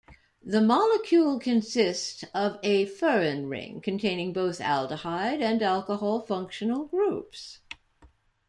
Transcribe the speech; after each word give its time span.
The 0.43 0.61
molecule 0.61 1.37
consists 1.37 2.23
of 2.33 2.57
a 2.63 2.87
furan 2.87 3.47
ring, 3.51 3.81
containing 3.81 4.33
both 4.33 4.57
aldehyde 4.57 5.43
and 5.43 5.61
alcohol 5.61 6.21
functional 6.21 6.85
groups. 6.85 7.59